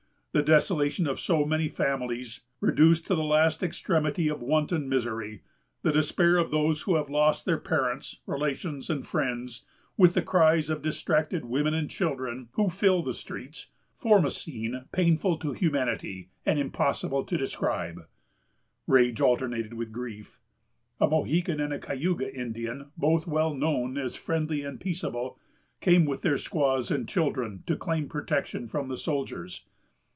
[0.33, 5.41] The desolation of so many families, reduced to the last extremity of want and misery;
[5.81, 9.65] the despair of those who have lost their parents, relations, and friends,
[9.97, 15.35] with the cries of distracted women and children, who fill the streets,——form a scene painful
[15.39, 18.07] to humanity, and impossible to describe."
[18.87, 20.39] Rage alternated with grief.
[21.01, 25.37] A Mohican and a Cayuga Indian, both well known as friendly and peaceable,
[25.81, 29.65] came with their squaws and children to claim protection from the soldiers.